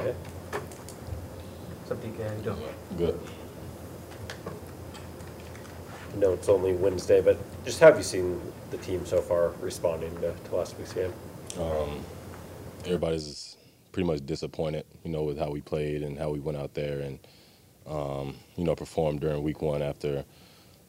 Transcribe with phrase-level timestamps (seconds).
[0.00, 0.16] Okay.
[1.84, 2.26] What's up, DK?
[2.26, 2.58] How you doing?
[2.96, 3.20] Good.
[6.16, 7.36] No, it's only Wednesday, but
[7.66, 8.40] just have you seen
[8.70, 11.12] the team so far responding to, to last week's game?
[11.58, 12.00] Um,
[12.86, 13.58] everybody's
[13.92, 17.00] pretty much disappointed, you know, with how we played and how we went out there
[17.00, 17.18] and,
[17.86, 20.24] um, you know, performed during week one after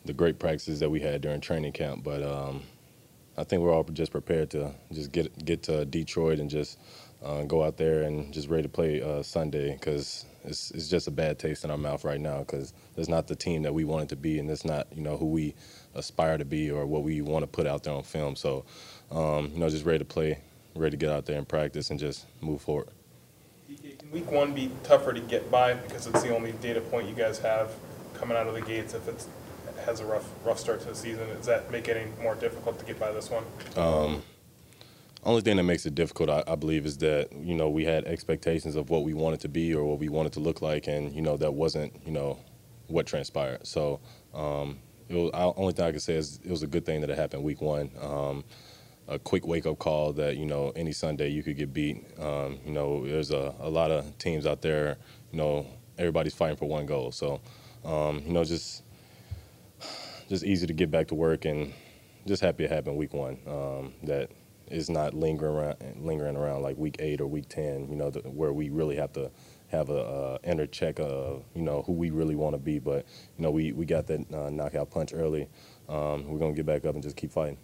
[0.05, 2.01] the great practices that we had during training camp.
[2.01, 2.63] But um,
[3.37, 6.79] I think we're all just prepared to just get get to Detroit and just
[7.23, 11.07] uh, go out there and just ready to play uh, Sunday because it's, it's just
[11.07, 13.83] a bad taste in our mouth right now because there's not the team that we
[13.83, 15.53] wanted to be and it's not you know who we
[15.93, 18.35] aspire to be or what we want to put out there on film.
[18.35, 18.65] So
[19.11, 20.39] um, you know just ready to play,
[20.75, 22.87] ready to get out there and practice and just move forward.
[23.99, 27.15] Can week one be tougher to get by because it's the only data point you
[27.15, 27.71] guys have
[28.15, 29.27] coming out of the gates if it's
[29.85, 31.27] has a rough rough start to the season?
[31.29, 33.43] Does that make it any more difficult to get by this one?
[33.75, 34.23] Um,
[35.23, 38.05] only thing that makes it difficult, I, I, believe, is that you know we had
[38.05, 41.13] expectations of what we wanted to be or what we wanted to look like, and
[41.13, 42.39] you know that wasn't you know
[42.87, 43.65] what transpired.
[43.65, 43.99] So
[44.33, 47.01] um, it was, I, only thing I can say is it was a good thing
[47.01, 47.91] that it happened week one.
[48.01, 48.43] Um,
[49.07, 52.03] a quick wake up call that you know any Sunday you could get beat.
[52.19, 54.97] Um, you know there's a, a lot of teams out there.
[55.31, 57.11] You know everybody's fighting for one goal.
[57.11, 57.41] So
[57.85, 58.83] um, you know just
[60.29, 61.73] just easy to get back to work and
[62.25, 63.37] just happy it happened week one.
[63.45, 64.29] Um, that
[64.67, 67.89] is not lingering around, lingering around like week eight or week ten.
[67.89, 69.31] You know, the, where we really have to
[69.71, 72.79] have a uh, inner check of you know who we really want to be.
[72.79, 73.05] But
[73.37, 75.47] you know, we we got that uh, knockout punch early.
[75.89, 77.57] Um, we're gonna get back up and just keep fighting.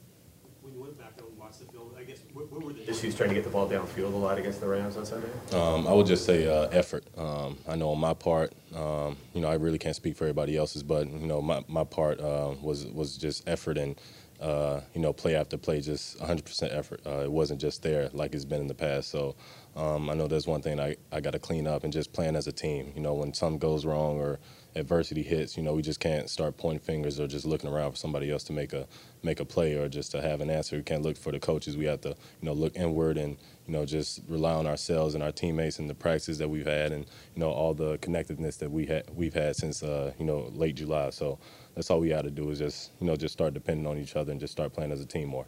[0.61, 3.15] When you went back and watched the film, I guess what, what were the issues
[3.15, 5.29] trying to get the ball downfield a lot against the Rams on Sunday?
[5.53, 7.05] Um, I would just say uh, effort.
[7.17, 10.57] Um, I know on my part, um, you know, I really can't speak for everybody
[10.57, 13.95] else's, but you know, my my part uh, was was just effort and
[14.39, 17.01] uh, you know, play after play, just 100% effort.
[17.05, 19.09] Uh, it wasn't just there like it's been in the past.
[19.09, 19.35] So
[19.75, 22.35] um, I know there's one thing I, I got to clean up and just plan
[22.35, 22.91] as a team.
[22.95, 24.39] You know, when something goes wrong or
[24.75, 27.97] adversity hits, you know, we just can't start pointing fingers or just looking around for
[27.97, 28.87] somebody else to make a
[29.23, 30.77] make a play or just to have an answer.
[30.77, 31.75] We can't look for the coaches.
[31.75, 35.23] We have to, you know, look inward and you know just rely on ourselves and
[35.23, 37.05] our teammates and the practices that we've had and
[37.35, 40.75] you know all the connectedness that we had we've had since uh, you know late
[40.75, 41.09] July.
[41.09, 41.39] So
[41.75, 44.15] that's all we had to do is just you know just start depending on each
[44.15, 45.45] other and just start playing as a team more.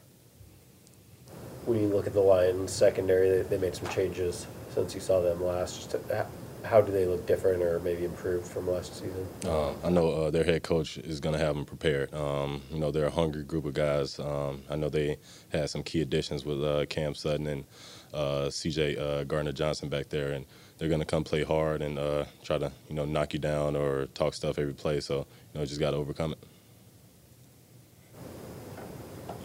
[1.66, 5.22] When you look at the Lions secondary, they, they made some changes since you saw
[5.22, 5.76] them last.
[5.76, 6.28] Just to,
[6.64, 9.28] how do they look different or maybe improved from last season?
[9.46, 12.14] Uh, I know uh, their head coach is going to have them prepared.
[12.14, 14.20] Um, you know, they're a hungry group of guys.
[14.20, 15.18] Um, I know they
[15.50, 17.66] had some key additions with uh, Cam Sutton and
[18.14, 18.98] uh, C.J.
[18.98, 20.46] Uh, Gardner Johnson back there, and
[20.78, 23.76] they're going to come play hard and uh, try to you know knock you down
[23.76, 25.00] or talk stuff every play.
[25.00, 26.40] So you know, just got to overcome it.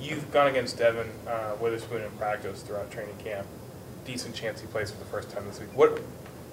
[0.01, 3.47] You've gone against Devon uh, Witherspoon in practice throughout training camp.
[4.05, 5.75] Decent chance he plays for the first time this week.
[5.75, 6.03] What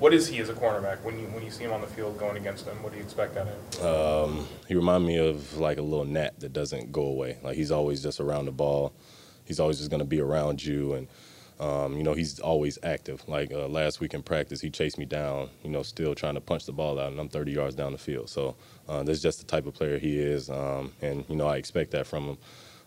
[0.01, 2.17] what is he as a cornerback when you when you see him on the field
[2.17, 2.81] going against him?
[2.81, 3.85] What do you expect out of him?
[3.85, 7.37] Um, he reminds me of like a little gnat that doesn't go away.
[7.43, 8.93] Like he's always just around the ball.
[9.45, 11.07] He's always just going to be around you and
[11.59, 13.23] um, you know, he's always active.
[13.29, 16.41] Like uh, last week in practice, he chased me down, you know, still trying to
[16.41, 18.31] punch the ball out, and I'm 30 yards down the field.
[18.31, 18.55] So
[18.89, 21.91] uh, that's just the type of player he is, um, and, you know, I expect
[21.91, 22.37] that from him.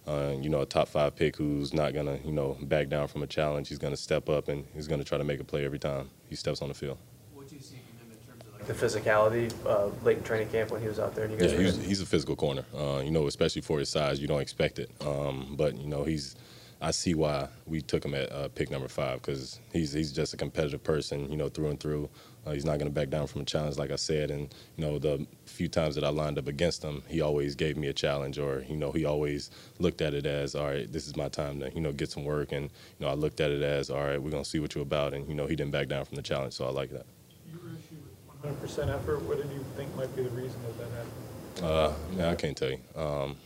[0.06, 3.08] Uh, you know, a top five pick who's not going to, you know, back down
[3.08, 3.68] from a challenge.
[3.68, 5.78] He's going to step up and he's going to try to make a play every
[5.78, 6.98] time he steps on the field.
[7.32, 10.22] What do you see from him in terms of like The physicality uh, late in
[10.22, 11.24] training camp when he was out there.
[11.24, 12.64] And you guys Yeah, he's, he's a physical corner.
[12.76, 14.90] Uh, you know, especially for his size, you don't expect it.
[15.00, 16.36] Um, but you know, he's.
[16.84, 20.34] I see why we took him at uh, pick number five because he's he's just
[20.34, 21.30] a competitive person.
[21.30, 22.10] You know, through and through.
[22.46, 24.30] Uh, he's not going to back down from a challenge, like I said.
[24.30, 27.78] And you know, the few times that I lined up against him, he always gave
[27.78, 31.06] me a challenge, or you know, he always looked at it as, all right, this
[31.06, 32.52] is my time to you know get some work.
[32.52, 34.74] And you know, I looked at it as, all right, we're going to see what
[34.74, 35.14] you're about.
[35.14, 37.06] And you know, he didn't back down from the challenge, so I like that.
[37.50, 37.96] Your issue
[38.42, 41.14] with 100% effort, what did you think might be the reason that that happened?
[41.62, 42.80] Uh, man, I can't tell you.
[42.94, 43.36] Um,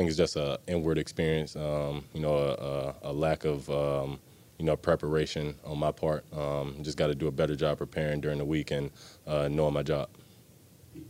[0.00, 1.54] think it's just an inward experience.
[1.56, 4.18] Um, you know, a, a, a lack of um,
[4.58, 6.24] you know preparation on my part.
[6.32, 8.90] Um, just got to do a better job preparing during the week and
[9.26, 10.08] uh, knowing my job.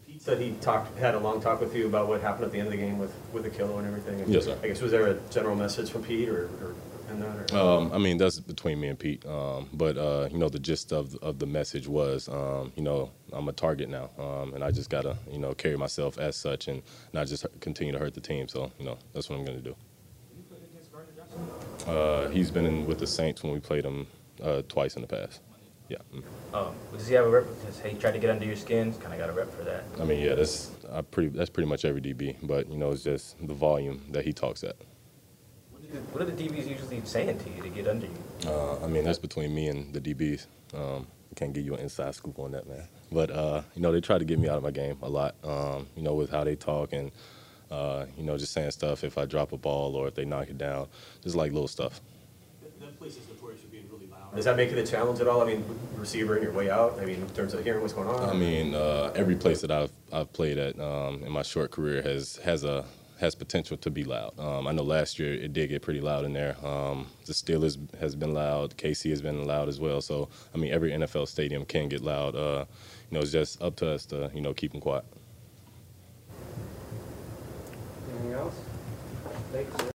[0.06, 2.58] Pete said he talked, had a long talk with you about what happened at the
[2.58, 4.20] end of the game with, with the killer and everything.
[4.20, 4.58] And Yes, sir.
[4.62, 6.74] I guess, was there a general message from Pete or, or
[7.10, 7.52] in that?
[7.54, 9.24] Um, I mean, that's between me and Pete.
[9.26, 13.10] Um, but uh, you know, the gist of of the message was, um, you know,
[13.32, 16.68] I'm a target now, um, and I just gotta, you know, carry myself as such
[16.68, 18.48] and not just continue to hurt the team.
[18.48, 19.76] So, you know, that's what I'm gonna do.
[20.36, 21.92] you played against Gardner Johnson?
[21.92, 24.06] Uh, he's been in with the Saints when we played him
[24.42, 25.40] uh, twice in the past.
[25.88, 25.98] Yeah.
[26.14, 26.22] mm.
[26.54, 27.44] Um, does he have a rep?
[27.66, 28.92] Does he try to get under your skin?
[28.94, 29.84] Kind of got a rep for that.
[30.00, 31.30] I mean, yeah, that's I pretty.
[31.30, 34.62] That's pretty much every DB, but you know, it's just the volume that he talks
[34.62, 34.76] at.
[35.90, 38.12] What, do the, are the DBs usually saying to you to get under you?
[38.46, 40.46] Uh, I mean, that's between me and the DBs.
[40.74, 41.06] Um,
[41.36, 42.86] can't give you an inside scoop on that, man.
[43.10, 45.34] But uh, you know, they try to get me out of my game a lot.
[45.42, 47.10] Um, you know, with how they talk and
[47.70, 50.48] uh, you know, just saying stuff if I drop a ball or if they knock
[50.48, 50.88] it down,
[51.22, 52.00] just like little stuff.
[52.62, 54.34] That, that place is notorious for being really loud.
[54.34, 55.42] Does that make it a challenge at all?
[55.42, 55.64] I mean,
[55.96, 58.28] receiver in your way out, I mean, in terms of hearing what's going on?
[58.28, 62.02] I mean, uh, every place that I've I've played at um, in my short career
[62.02, 62.84] has has a
[63.20, 64.38] has potential to be loud.
[64.38, 66.56] Um, I know last year it did get pretty loud in there.
[66.64, 68.76] Um, the Steelers has been loud.
[68.78, 70.00] KC has been loud as well.
[70.00, 72.34] So I mean, every NFL stadium can get loud.
[72.34, 72.64] Uh,
[73.10, 75.04] you know, it's just up to us to you know keep them quiet.
[78.10, 78.60] Anything else?